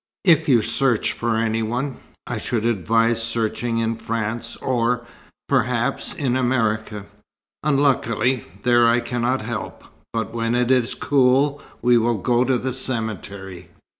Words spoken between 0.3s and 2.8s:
you search for any one, I should